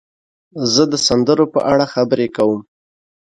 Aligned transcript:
زه 0.73 0.83
د 0.91 0.93
سندرو 1.07 1.45
په 1.53 1.59
اړه 1.71 1.85
خبرې 1.93 2.27
کوم. 2.35 2.61